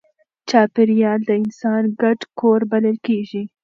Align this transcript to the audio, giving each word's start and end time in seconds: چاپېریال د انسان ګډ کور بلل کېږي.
چاپېریال 0.49 1.19
د 1.25 1.29
انسان 1.41 1.83
ګډ 2.01 2.19
کور 2.39 2.59
بلل 2.71 2.97
کېږي. 3.07 3.43